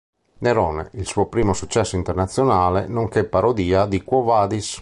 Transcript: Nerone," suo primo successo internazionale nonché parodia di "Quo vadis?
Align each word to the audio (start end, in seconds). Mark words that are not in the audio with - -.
Nerone," 0.39 0.89
suo 1.03 1.27
primo 1.27 1.53
successo 1.53 1.95
internazionale 1.95 2.87
nonché 2.87 3.23
parodia 3.23 3.85
di 3.85 4.01
"Quo 4.01 4.23
vadis? 4.23 4.79